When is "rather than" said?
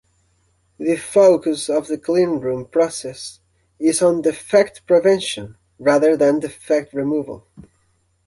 5.77-6.39